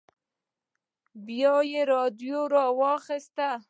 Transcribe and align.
بيا 1.25 1.55
يې 1.71 1.81
راډيو 1.93 2.39
ور 2.43 2.53
واخيسته. 2.79 3.49